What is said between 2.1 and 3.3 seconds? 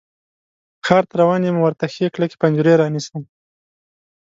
کلکې پنجرې رانیسم